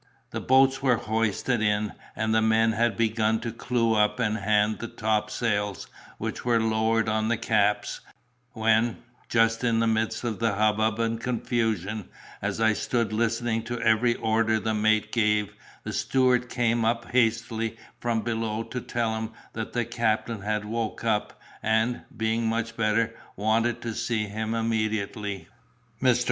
The 0.31 0.41
boats 0.41 0.81
were 0.81 0.95
hoisted 0.95 1.61
in, 1.61 1.93
and 2.15 2.33
the 2.33 2.41
men 2.41 2.71
had 2.71 2.97
begun 2.97 3.39
to 3.41 3.51
clew 3.51 3.93
up 3.93 4.19
and 4.19 4.35
hand 4.37 4.79
the 4.79 4.87
topsails, 4.87 5.85
which 6.17 6.43
were 6.43 6.59
lowered 6.59 7.07
on 7.07 7.27
the 7.27 7.37
caps, 7.37 8.01
when, 8.53 8.97
just 9.29 9.63
in 9.63 9.77
the 9.77 9.85
midst 9.85 10.23
of 10.23 10.39
the 10.39 10.55
hubbub 10.55 10.99
and 10.99 11.21
confusion, 11.21 12.09
as 12.41 12.59
I 12.59 12.73
stood 12.73 13.13
listening 13.13 13.61
to 13.65 13.79
every 13.79 14.15
order 14.15 14.59
the 14.59 14.73
mate 14.73 15.11
gave, 15.11 15.53
the 15.83 15.93
steward 15.93 16.49
came 16.49 16.83
up 16.83 17.11
hastily 17.11 17.77
from 17.99 18.21
below 18.23 18.63
to 18.63 18.81
tell 18.81 19.15
him 19.15 19.29
that 19.53 19.73
the 19.73 19.85
captain 19.85 20.41
had 20.41 20.65
woke 20.65 21.03
up, 21.03 21.39
and, 21.61 22.01
being 22.17 22.47
much 22.47 22.75
better, 22.75 23.13
wanted 23.35 23.83
to 23.83 23.93
see 23.93 24.25
him 24.25 24.55
immediately. 24.55 25.47
Mr. 26.01 26.19